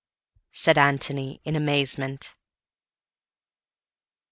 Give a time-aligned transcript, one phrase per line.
[0.51, 2.33] said Antony in amazement.